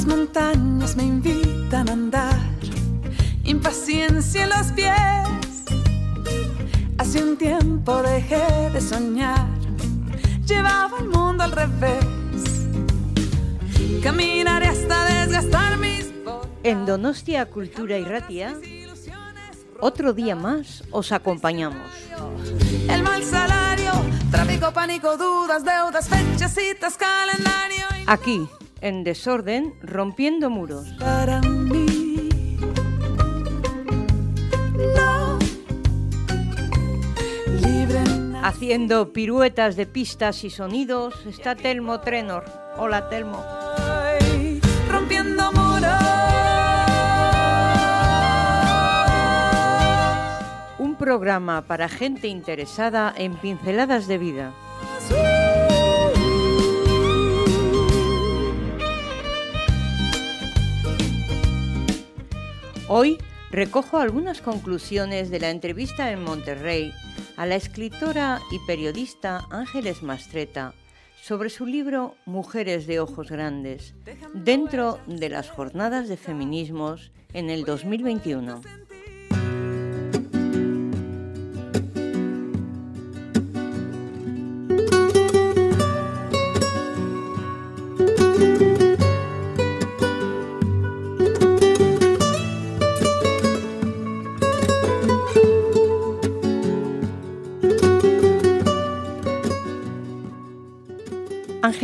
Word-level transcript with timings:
Las 0.00 0.08
montañas 0.08 0.96
me 0.96 1.02
invitan 1.02 1.90
a 1.90 1.92
andar, 1.92 2.38
impaciencia 3.44 4.44
en 4.44 4.48
los 4.48 4.72
pies. 4.72 4.94
Hace 6.96 7.22
un 7.22 7.36
tiempo 7.36 8.00
dejé 8.00 8.70
de 8.72 8.80
soñar, 8.80 9.46
llevaba 10.46 11.00
el 11.00 11.08
mundo 11.10 11.44
al 11.44 11.52
revés. 11.52 12.66
Caminaré 14.02 14.68
hasta 14.68 15.04
desgastar 15.04 15.76
mis 15.76 16.06
En 16.62 16.86
Donostia 16.86 17.44
Cultura 17.50 17.98
y 17.98 18.04
Ratia, 18.04 18.56
otro 19.80 20.14
día 20.14 20.34
más 20.34 20.82
os 20.92 21.12
acompañamos. 21.12 21.92
El 22.88 23.02
mal 23.02 23.22
salario, 23.22 23.92
tráfico, 24.30 24.72
pánico, 24.72 25.18
dudas, 25.18 25.62
deudas, 25.62 26.08
fechecitas, 26.08 26.96
calendario. 26.96 27.84
Aquí, 28.06 28.48
en 28.80 29.04
desorden, 29.04 29.74
rompiendo 29.82 30.50
muros. 30.50 30.86
Para 30.98 31.40
mí, 31.40 32.30
no. 34.96 35.38
Libre 37.66 38.00
Haciendo 38.42 39.12
piruetas 39.12 39.76
de 39.76 39.86
pistas 39.86 40.44
y 40.44 40.50
sonidos 40.50 41.14
está 41.26 41.54
Telmo 41.54 42.00
Trenor. 42.00 42.44
Hola 42.78 43.08
Telmo. 43.08 43.44
rompiendo 44.90 45.52
muros. 45.52 45.90
Un 50.78 50.96
programa 50.96 51.62
para 51.66 51.88
gente 51.88 52.28
interesada 52.28 53.12
en 53.16 53.36
pinceladas 53.36 54.06
de 54.06 54.18
vida. 54.18 54.54
Hoy 62.92 63.18
recojo 63.52 63.98
algunas 63.98 64.40
conclusiones 64.40 65.30
de 65.30 65.38
la 65.38 65.50
entrevista 65.50 66.10
en 66.10 66.24
Monterrey 66.24 66.92
a 67.36 67.46
la 67.46 67.54
escritora 67.54 68.40
y 68.50 68.58
periodista 68.66 69.46
Ángeles 69.50 70.02
Mastreta 70.02 70.74
sobre 71.22 71.50
su 71.50 71.66
libro 71.66 72.16
Mujeres 72.26 72.88
de 72.88 72.98
Ojos 72.98 73.30
Grandes, 73.30 73.94
dentro 74.34 74.98
de 75.06 75.28
las 75.28 75.50
jornadas 75.50 76.08
de 76.08 76.16
feminismos 76.16 77.12
en 77.32 77.48
el 77.48 77.64
2021. 77.64 78.60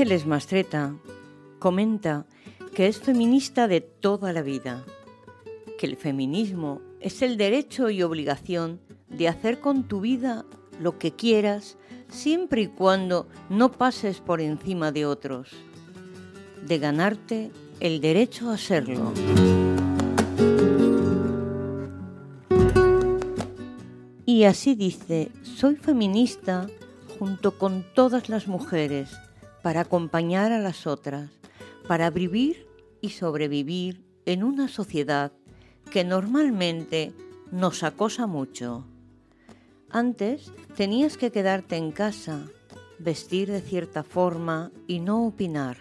Ángeles 0.07 0.27
Mastreta 0.29 0.95
comenta 1.59 2.27
que 2.77 2.87
es 2.87 3.01
feminista 3.01 3.67
de 3.67 3.81
toda 3.81 4.33
la 4.33 4.43
vida, 4.43 4.85
que 5.81 5.87
el 5.87 5.97
feminismo 5.97 6.81
es 7.01 7.23
el 7.23 7.37
derecho 7.37 7.91
y 7.91 8.05
obligación 8.05 8.79
de 9.09 9.27
hacer 9.27 9.59
con 9.59 9.89
tu 9.89 10.01
vida 10.01 10.45
lo 10.81 11.01
que 11.01 11.11
quieras 11.11 11.77
siempre 12.09 12.63
y 12.63 12.67
cuando 12.69 13.27
no 13.51 13.73
pases 13.73 14.21
por 14.21 14.41
encima 14.41 14.93
de 14.93 15.07
otros, 15.07 15.51
de 16.65 16.79
ganarte 16.79 17.51
el 17.81 18.01
derecho 18.01 18.51
a 18.51 18.55
hacerlo. 18.55 19.13
Y 24.25 24.45
así 24.45 24.77
dice, 24.77 25.33
soy 25.43 25.75
feminista 25.75 26.69
junto 27.19 27.59
con 27.59 27.85
todas 27.93 28.29
las 28.29 28.47
mujeres 28.47 29.11
para 29.67 29.81
acompañar 29.81 30.53
a 30.53 30.61
las 30.61 30.87
otras, 30.87 31.29
para 31.89 32.11
vivir 32.11 32.69
y 33.01 33.11
sobrevivir 33.11 34.05
en 34.25 34.45
una 34.45 34.69
sociedad 34.69 35.33
que 35.91 36.05
normalmente 36.05 37.13
nos 37.51 37.83
acosa 37.83 38.29
mucho. 38.29 38.87
Antes 39.91 40.53
tenías 40.77 41.17
que 41.17 41.33
quedarte 41.33 41.75
en 41.75 41.91
casa, 41.91 42.47
vestir 43.01 43.51
de 43.51 43.61
cierta 43.61 44.05
forma 44.05 44.71
y 44.87 45.01
no 45.01 45.27
opinar. 45.27 45.79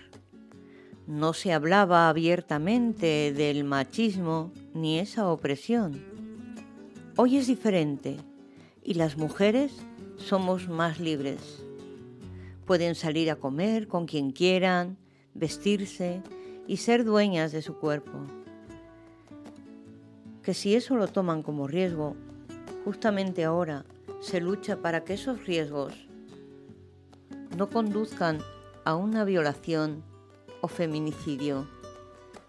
No 1.06 1.34
se 1.34 1.54
hablaba 1.54 2.10
abiertamente 2.10 3.34
del 3.34 3.66
machismo 3.66 4.52
ni 4.74 4.98
esa 4.98 5.30
opresión. 5.30 6.04
Hoy 7.18 7.38
es 7.38 7.46
diferente 7.46 8.18
y 8.84 8.96
las 8.96 9.16
mujeres 9.16 9.74
somos 10.18 10.70
más 10.70 11.00
libres. 11.00 11.65
Pueden 12.66 12.96
salir 12.96 13.30
a 13.30 13.36
comer 13.36 13.88
con 13.88 14.06
quien 14.06 14.32
quieran, 14.32 14.98
vestirse 15.34 16.22
y 16.68 16.78
ser 16.78 17.04
dueñas 17.04 17.52
de 17.52 17.62
su 17.62 17.76
cuerpo. 17.76 18.12
Que 20.42 20.54
si 20.54 20.76
eso 20.76 20.96
lo 20.96 21.08
toman 21.08 21.44
como 21.44 21.68
riesgo, 21.68 22.16
justamente 22.84 23.44
ahora 23.44 23.86
se 24.20 24.42
lucha 24.42 24.78
para 24.78 25.04
que 25.04 25.14
esos 25.14 25.46
riesgos 25.46 25.94
no 27.56 27.70
conduzcan 27.70 28.40
a 28.84 28.96
una 28.96 29.24
violación 29.24 30.04
o 30.62 30.68
feminicidio, 30.68 31.68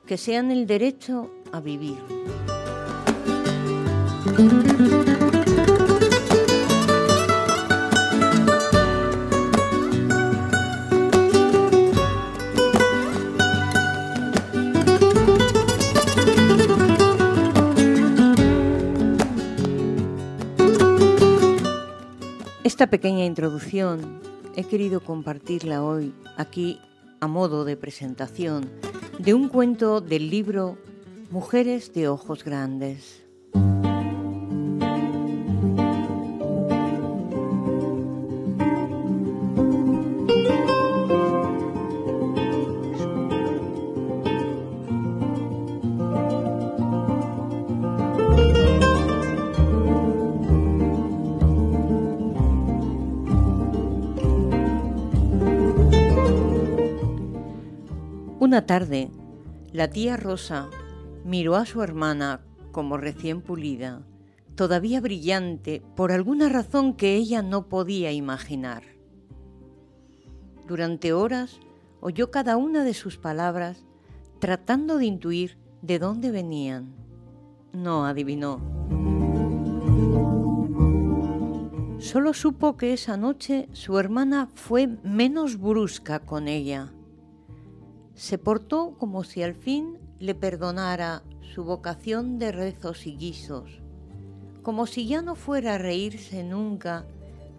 que 0.07 0.17
sean 0.17 0.51
el 0.51 0.67
derecho 0.67 1.31
a 1.53 1.61
vivir. 1.61 1.99
Esta 22.77 22.89
pequeña 22.89 23.25
introducción 23.25 24.21
he 24.55 24.63
querido 24.63 25.01
compartirla 25.01 25.83
hoy 25.83 26.13
aquí 26.37 26.79
a 27.21 27.27
modo 27.27 27.65
de 27.65 27.75
presentación 27.75 28.71
de 29.19 29.33
un 29.33 29.49
cuento 29.49 30.03
del 30.03 30.29
libro 30.29 30.77
Mujeres 31.31 31.95
de 31.95 32.09
Ojos 32.09 32.45
Grandes. 32.45 33.26
Una 58.57 58.65
tarde, 58.65 59.11
la 59.71 59.91
tía 59.91 60.17
Rosa 60.17 60.71
miró 61.27 61.57
a 61.57 61.67
su 61.67 61.83
hermana 61.83 62.41
como 62.73 62.97
recién 62.97 63.43
pulida, 63.43 64.01
todavía 64.55 65.03
brillante 65.03 65.83
por 65.95 66.11
alguna 66.11 66.49
razón 66.49 66.95
que 66.95 67.17
ella 67.17 67.43
no 67.43 67.69
podía 67.69 68.13
imaginar. 68.13 68.83
Durante 70.67 71.13
horas 71.13 71.61
oyó 72.01 72.31
cada 72.31 72.57
una 72.57 72.83
de 72.83 72.95
sus 72.95 73.19
palabras 73.19 73.85
tratando 74.39 74.97
de 74.97 75.05
intuir 75.05 75.59
de 75.83 75.99
dónde 75.99 76.31
venían. 76.31 76.95
No 77.75 78.07
adivinó. 78.07 78.63
Solo 81.99 82.33
supo 82.33 82.79
que 82.79 82.95
esa 82.95 83.19
noche 83.19 83.69
su 83.73 83.99
hermana 83.99 84.49
fue 84.55 84.87
menos 84.87 85.61
brusca 85.61 86.21
con 86.21 86.49
ella 86.49 86.91
se 88.17 88.39
portó 88.39 88.97
como 88.99 89.25
si 89.25 89.43
al 89.43 89.55
fin 89.55 89.99
le 90.19 90.35
perdonara 90.35 91.23
su 91.55 91.65
vocación 91.65 92.39
de 92.39 92.51
rezos 92.51 93.07
y 93.07 93.15
guisos, 93.15 93.83
como 94.63 94.87
si 94.87 95.07
ya 95.07 95.21
no 95.21 95.35
fuera 95.35 95.75
a 95.75 95.79
reírse 95.79 96.43
nunca 96.43 97.07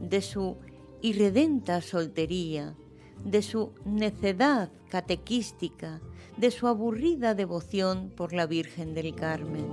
de 0.01 0.21
su 0.21 0.57
irredenta 1.01 1.81
soltería, 1.81 2.75
de 3.23 3.43
su 3.43 3.71
necedad 3.85 4.71
catequística, 4.89 6.01
de 6.37 6.49
su 6.49 6.67
aburrida 6.67 7.35
devoción 7.35 8.11
por 8.15 8.33
la 8.33 8.47
Virgen 8.47 8.95
del 8.95 9.13
Carmen. 9.13 9.67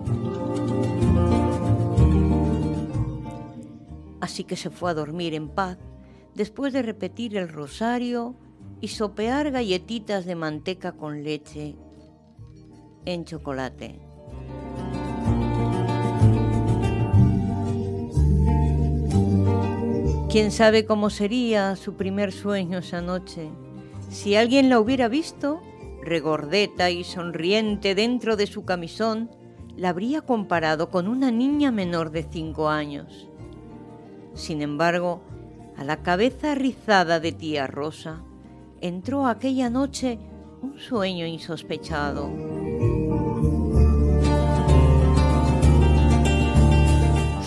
Así 4.21 4.45
que 4.45 4.57
se 4.57 4.69
fue 4.71 4.91
a 4.91 4.95
dormir 4.95 5.33
en 5.33 5.49
paz, 5.49 5.79
después 6.35 6.75
de 6.75 6.83
repetir 6.83 7.37
el 7.39 7.49
rosario 7.49 8.37
y 8.85 8.89
sopear 8.89 9.51
galletitas 9.51 10.27
de 10.27 10.35
manteca 10.35 10.93
con 10.93 11.25
leche 11.25 11.75
en 13.07 13.25
chocolate. 13.25 13.99
¿Quién 20.29 20.51
sabe 20.51 20.85
cómo 20.85 21.09
sería 21.09 21.77
su 21.77 21.95
primer 21.95 22.31
sueño 22.31 22.81
esa 22.81 23.01
noche? 23.01 23.49
Si 24.11 24.37
alguien 24.37 24.69
la 24.69 24.79
hubiera 24.79 25.09
visto, 25.09 25.63
regordeta 26.03 26.91
y 26.91 27.05
sonriente 27.05 27.95
dentro 27.95 28.37
de 28.37 28.47
su 28.47 28.67
camisón, 28.67 29.31
la 29.79 29.89
habría 29.89 30.21
comparado 30.21 30.91
con 30.91 31.09
una 31.09 31.31
niña 31.31 31.71
menor 31.71 32.11
de 32.11 32.27
cinco 32.31 32.69
años. 32.69 33.31
Sin 34.35 34.61
embargo, 34.61 35.23
a 35.75 35.85
la 35.85 36.03
cabeza 36.03 36.55
rizada 36.55 37.19
de 37.19 37.33
tía 37.33 37.67
Rosa 37.67 38.23
entró 38.87 39.27
aquella 39.27 39.71
noche 39.71 40.19
un 40.61 40.79
sueño 40.79 41.25
insospechado. 41.25 42.31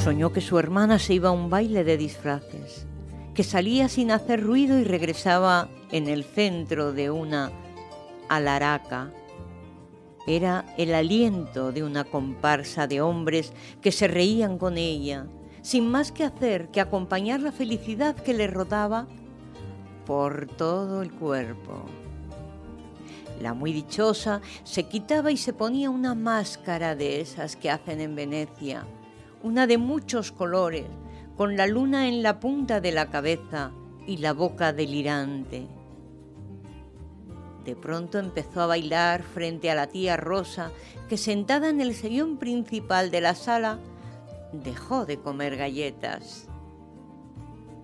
Soñó 0.04 0.34
que 0.34 0.42
su 0.42 0.58
hermana 0.58 0.98
se 0.98 1.14
iba 1.14 1.30
a 1.30 1.34
un 1.34 1.52
baile 1.52 1.84
de 1.84 1.96
disfraces, 1.96 2.88
que 3.36 3.44
salía 3.44 3.88
sin 3.88 4.10
hacer 4.10 4.42
ruido 4.42 4.80
y 4.80 4.84
regresaba 4.84 5.70
en 5.92 6.08
el 6.08 6.24
centro 6.24 6.92
de 6.92 7.12
una 7.12 7.52
alaraca. 8.30 9.12
Era 10.26 10.66
el 10.76 10.96
aliento 10.96 11.72
de 11.72 11.84
una 11.84 12.04
comparsa 12.04 12.88
de 12.88 13.02
hombres 13.02 13.54
que 13.82 13.92
se 13.92 14.08
reían 14.08 14.58
con 14.58 14.80
ella, 14.80 15.28
sin 15.62 15.88
más 15.88 16.12
que 16.12 16.24
hacer 16.24 16.70
que 16.70 16.82
acompañar 16.82 17.42
la 17.42 17.52
felicidad 17.52 18.16
que 18.16 18.34
le 18.34 18.48
rotaba 18.48 19.08
por 20.08 20.48
todo 20.48 21.02
el 21.02 21.12
cuerpo. 21.12 21.84
La 23.42 23.54
muy 23.54 23.74
dichosa 23.74 24.42
se 24.64 24.84
quitaba 24.84 25.32
y 25.32 25.38
se 25.38 25.52
ponía 25.52 25.90
una 25.90 26.16
máscara 26.16 26.96
de 26.96 27.20
esas 27.20 27.58
que 27.58 27.70
hacen 27.70 28.00
en 28.00 28.16
Venecia, 28.16 28.86
una 29.44 29.68
de 29.68 29.78
muchos 29.78 30.32
colores, 30.32 30.86
con 31.36 31.58
la 31.58 31.68
luna 31.68 32.08
en 32.08 32.24
la 32.24 32.40
punta 32.40 32.80
de 32.80 32.94
la 32.94 33.10
cabeza 33.10 33.72
y 34.08 34.18
la 34.18 34.32
boca 34.32 34.72
delirante. 34.72 35.68
De 37.66 37.76
pronto 37.76 38.18
empezó 38.18 38.62
a 38.62 38.68
bailar 38.68 39.22
frente 39.24 39.70
a 39.70 39.76
la 39.76 39.88
tía 39.88 40.16
Rosa, 40.16 40.72
que 41.10 41.18
sentada 41.18 41.68
en 41.68 41.82
el 41.82 41.94
sillón 41.94 42.38
principal 42.38 43.12
de 43.12 43.20
la 43.20 43.36
sala, 43.36 43.78
dejó 44.54 45.06
de 45.06 45.20
comer 45.20 45.58
galletas. 45.58 46.48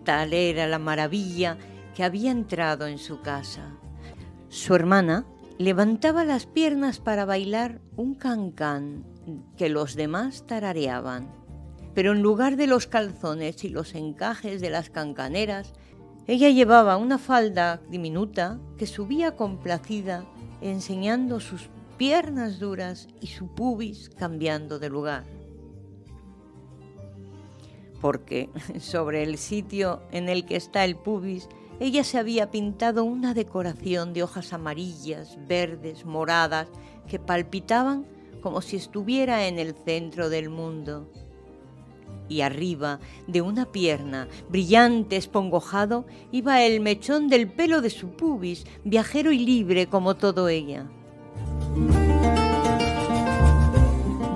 Tal 0.05 0.33
era 0.33 0.67
la 0.67 0.79
maravilla 0.79 1.57
que 1.95 2.03
había 2.03 2.31
entrado 2.31 2.87
en 2.87 2.97
su 2.97 3.21
casa. 3.21 3.77
Su 4.49 4.75
hermana 4.75 5.25
levantaba 5.57 6.25
las 6.25 6.45
piernas 6.45 6.99
para 6.99 7.25
bailar 7.25 7.79
un 7.95 8.15
cancán 8.15 9.05
que 9.57 9.69
los 9.69 9.95
demás 9.95 10.45
tarareaban, 10.47 11.29
pero 11.93 12.11
en 12.11 12.21
lugar 12.21 12.55
de 12.55 12.67
los 12.67 12.87
calzones 12.87 13.63
y 13.63 13.69
los 13.69 13.95
encajes 13.95 14.61
de 14.61 14.69
las 14.69 14.89
cancaneras, 14.89 15.73
ella 16.25 16.49
llevaba 16.49 16.97
una 16.97 17.17
falda 17.17 17.81
diminuta 17.89 18.59
que 18.77 18.87
subía 18.87 19.35
complacida 19.35 20.25
enseñando 20.61 21.39
sus 21.39 21.69
piernas 21.97 22.59
duras 22.59 23.07
y 23.21 23.27
su 23.27 23.47
pubis 23.47 24.09
cambiando 24.09 24.79
de 24.79 24.89
lugar. 24.89 25.23
Porque 28.01 28.49
sobre 28.79 29.23
el 29.23 29.37
sitio 29.37 30.01
en 30.11 30.29
el 30.29 30.45
que 30.45 30.55
está 30.55 30.85
el 30.85 30.95
pubis 30.95 31.47
ella 31.83 32.05
se 32.05 32.17
había 32.17 32.49
pintado 32.49 33.03
una 33.03 33.33
decoración 33.33 34.13
de 34.13 34.23
hojas 34.23 34.53
amarillas, 34.53 35.37
verdes, 35.49 36.05
moradas, 36.05 36.69
que 37.09 37.19
palpitaban 37.19 38.05
como 38.41 38.61
si 38.61 38.77
estuviera 38.77 39.47
en 39.47 39.59
el 39.59 39.75
centro 39.75 40.29
del 40.29 40.49
mundo. 40.49 41.09
Y 42.29 42.39
arriba 42.39 43.01
de 43.27 43.41
una 43.41 43.65
pierna, 43.65 44.29
brillante, 44.47 45.17
espongojado, 45.17 46.05
iba 46.31 46.63
el 46.63 46.79
mechón 46.79 47.27
del 47.27 47.51
pelo 47.51 47.81
de 47.81 47.89
su 47.89 48.11
pubis, 48.11 48.63
viajero 48.85 49.33
y 49.33 49.39
libre 49.39 49.87
como 49.87 50.15
todo 50.15 50.47
ella. 50.47 50.89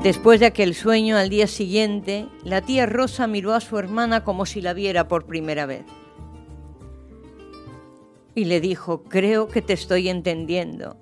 Después 0.03 0.41
de 0.41 0.47
aquel 0.47 0.75
sueño, 0.75 1.15
al 1.15 1.29
día 1.29 1.47
siguiente, 1.47 2.27
la 2.43 2.59
tía 2.59 2.85
Rosa 2.85 3.25
miró 3.25 3.53
a 3.53 3.61
su 3.61 3.77
hermana 3.77 4.25
como 4.25 4.45
si 4.45 4.59
la 4.59 4.73
viera 4.73 5.07
por 5.07 5.25
primera 5.25 5.65
vez 5.65 5.85
y 8.37 8.45
le 8.45 8.61
dijo, 8.61 9.01
creo 9.01 9.47
que 9.47 9.63
te 9.63 9.73
estoy 9.73 10.09
entendiendo. 10.09 10.95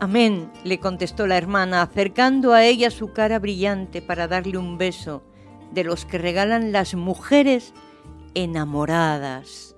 Amén, 0.00 0.50
le 0.64 0.80
contestó 0.80 1.28
la 1.28 1.36
hermana, 1.36 1.82
acercando 1.82 2.52
a 2.52 2.64
ella 2.64 2.90
su 2.90 3.12
cara 3.12 3.38
brillante 3.38 4.02
para 4.02 4.26
darle 4.26 4.58
un 4.58 4.76
beso 4.76 5.22
de 5.70 5.84
los 5.84 6.04
que 6.04 6.18
regalan 6.18 6.72
las 6.72 6.96
mujeres 6.96 7.74
enamoradas, 8.34 9.76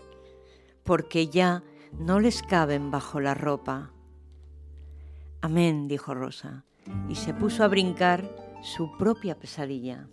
porque 0.84 1.28
ya 1.28 1.64
no 1.98 2.18
les 2.18 2.42
caben 2.42 2.90
bajo 2.90 3.20
la 3.20 3.34
ropa. 3.34 3.92
Amén, 5.42 5.86
dijo 5.86 6.14
Rosa, 6.14 6.64
y 7.10 7.16
se 7.16 7.34
puso 7.34 7.62
a 7.62 7.68
brincar 7.68 8.24
su 8.62 8.96
propia 8.96 9.38
pesadilla. 9.38 10.08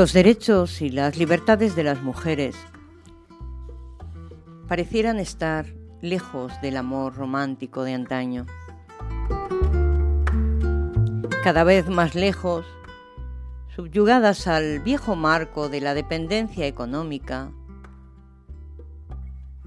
Los 0.00 0.14
derechos 0.14 0.80
y 0.80 0.88
las 0.88 1.18
libertades 1.18 1.76
de 1.76 1.84
las 1.84 2.00
mujeres 2.00 2.56
parecieran 4.66 5.18
estar 5.18 5.66
lejos 6.00 6.54
del 6.62 6.78
amor 6.78 7.16
romántico 7.16 7.82
de 7.82 7.92
antaño. 7.92 8.46
Cada 11.44 11.64
vez 11.64 11.90
más 11.90 12.14
lejos, 12.14 12.64
subyugadas 13.76 14.46
al 14.46 14.80
viejo 14.80 15.16
marco 15.16 15.68
de 15.68 15.82
la 15.82 15.92
dependencia 15.92 16.66
económica 16.66 17.50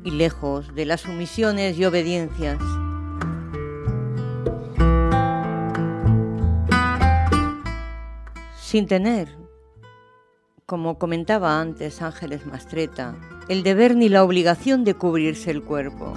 y 0.04 0.10
lejos 0.10 0.74
de 0.74 0.86
las 0.88 1.02
sumisiones 1.02 1.78
y 1.78 1.86
obediencias. 1.86 2.58
Sin 8.60 8.88
tener 8.88 9.43
como 10.66 10.98
comentaba 10.98 11.60
antes 11.60 12.02
Ángeles 12.02 12.46
Mastreta, 12.46 13.16
el 13.50 13.64
deber 13.64 13.96
ni 13.96 14.10
la 14.10 14.24
obligación 14.24 14.84
de 14.84 14.94
cubrirse 14.94 15.52
el 15.52 15.64
cuerpo. 15.64 16.14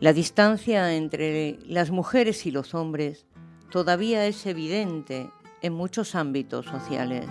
La 0.00 0.12
distancia 0.12 0.94
entre 0.94 1.58
las 1.66 1.90
mujeres 1.90 2.46
y 2.46 2.50
los 2.50 2.74
hombres 2.74 3.26
todavía 3.70 4.26
es 4.26 4.46
evidente 4.46 5.30
en 5.62 5.72
muchos 5.72 6.14
ámbitos 6.14 6.66
sociales. 6.66 7.26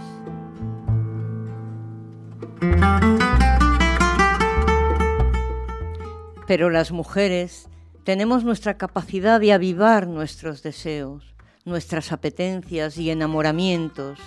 Pero 6.47 6.69
las 6.69 6.91
mujeres 6.91 7.69
tenemos 8.03 8.43
nuestra 8.43 8.77
capacidad 8.77 9.39
de 9.39 9.53
avivar 9.53 10.07
nuestros 10.07 10.63
deseos, 10.63 11.35
nuestras 11.65 12.11
apetencias 12.11 12.97
y 12.97 13.11
enamoramientos 13.11 14.19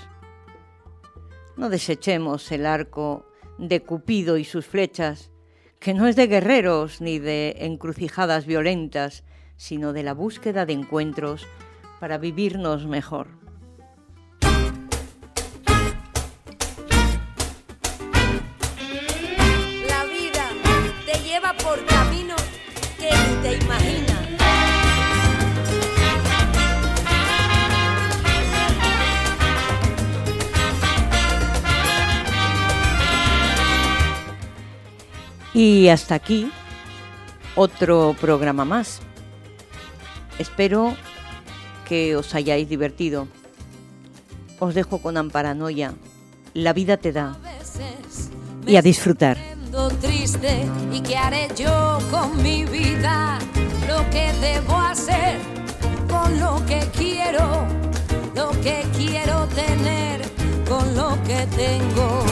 no 1.57 1.69
desechemos 1.69 2.51
el 2.53 2.67
arco 2.67 3.27
de 3.59 3.83
Cupido 3.83 4.39
y 4.39 4.45
sus 4.45 4.67
flechas, 4.67 5.31
que 5.79 5.95
no 5.95 6.07
es 6.07 6.17
de 6.17 6.27
guerreros 6.27 7.01
ni 7.01 7.19
de 7.19 7.57
encrucijadas 7.61 8.47
violentas, 8.47 9.25
sino 9.57 9.93
de 9.93 10.03
la 10.03 10.15
búsqueda 10.15 10.67
de 10.67 10.73
encuentros 10.73 11.47
para 12.01 12.19
vivirnos 12.19 12.87
mejor. 12.87 13.29
La 19.89 20.05
vida 20.05 20.49
te 21.07 21.19
lleva 21.21 21.53
por 21.55 21.85
caminos 21.87 22.43
que 22.99 23.11
te 23.43 23.65
imaginas. 23.65 24.12
Y 35.55 35.89
hasta 35.89 36.15
aquí 36.15 36.51
otro 37.55 38.17
programa 38.21 38.65
más. 38.65 39.01
Espero 40.39 40.97
que 41.89 42.17
os 42.17 42.35
hayáis 42.35 42.69
divertido. 42.69 43.29
Os 44.59 44.75
dejo 44.75 44.99
con 44.99 45.17
Amparanoia. 45.17 45.95
La 46.55 46.73
vida 46.73 46.97
te 46.97 47.13
da. 47.13 47.37
Y 48.67 48.77
a 48.77 48.83
disfrutar. 48.83 49.37
triste 50.01 50.69
y 50.93 51.01
qué 51.01 51.17
haré 51.17 51.49
yo 51.57 51.99
con 52.11 52.43
mi 52.43 52.65
vida 52.65 53.39
lo 53.89 54.09
que 54.11 54.33
debo 54.41 54.77
hacer 54.77 55.39
con 56.09 56.39
lo 56.39 56.65
que 56.67 56.81
quiero 56.93 57.67
lo 58.37 58.51
que 58.61 58.85
quiero 58.97 59.47
tener 59.49 60.21
con 60.69 60.95
lo 60.95 61.17
que 61.25 61.47
tengo 61.57 62.23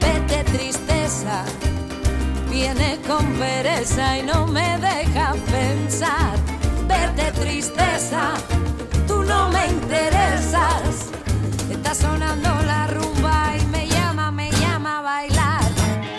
vete 0.00 0.42
tristeza 0.52 1.44
viene 2.56 2.98
con 3.06 3.24
pereza 3.34 4.16
y 4.16 4.22
no 4.22 4.46
me 4.46 4.78
deja 4.78 5.34
pensar 5.52 6.34
vete 6.88 7.30
tristeza 7.32 8.32
tú 9.06 9.22
no 9.22 9.50
me 9.50 9.66
interesas 9.66 11.10
está 11.70 11.94
sonando 11.94 12.48
la 12.64 12.86
rumba 12.86 13.52
y 13.60 13.66
me 13.66 13.86
llama 13.86 14.30
me 14.30 14.50
llama 14.52 15.00
a 15.00 15.02
bailar 15.02 15.68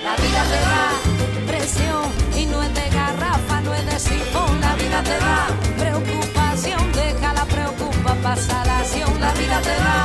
la 0.06 0.13
vida 0.24 0.41
te 0.51 0.60
da 0.70 0.86
presión 1.48 2.06
y 2.36 2.46
no 2.46 2.62
es 2.62 2.72
de 2.75 2.88
garrafa, 2.91 3.62
no 3.62 3.74
es 3.74 3.86
de 3.91 4.00
sifón. 4.00 4.62
La 4.62 4.75
vida 4.75 5.01
te 5.03 5.17
da 5.27 5.48
preocupación, 5.82 6.91
deja 6.94 7.34
la 7.34 7.46
preocupa, 7.46 8.13
pasa 8.22 8.63
la 8.65 8.77
acción. 8.79 9.20
La 9.20 9.32
vida 9.34 9.60
te 9.62 9.75
da 9.88 10.00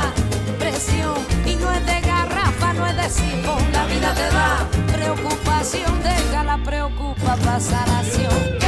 presión 0.59 1.15
y 1.45 1.55
no 1.55 1.71
es 1.71 1.85
de 1.85 2.01
garrafa, 2.01 2.73
no 2.73 2.87
es 2.87 2.95
de 2.97 3.09
sifón. 3.09 3.63
La 3.71 3.85
vida 3.85 4.13
te 4.13 4.27
da 4.37 4.82
preocupación, 5.03 6.01
deja 6.01 6.43
la 6.43 6.57
preocupa, 6.63 7.35
pasa 7.43 7.85
la 7.87 7.99
acción. 7.99 8.62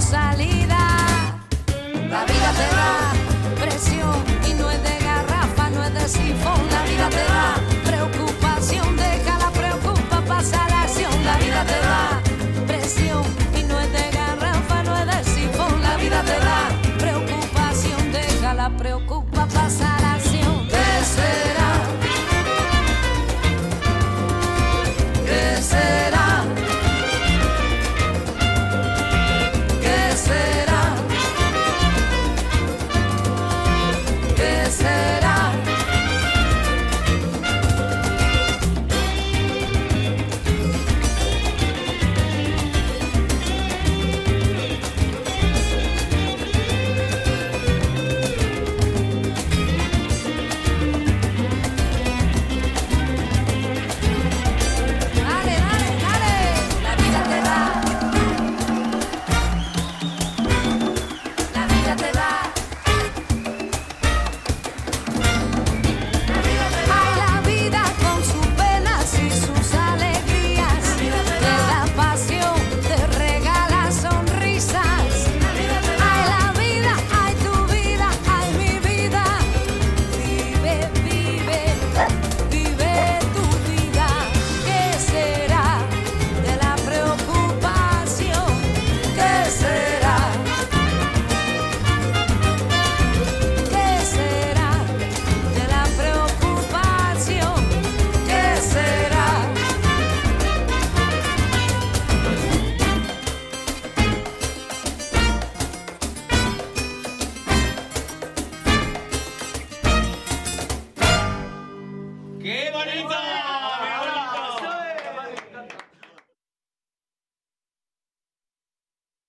Siento 0.00 0.35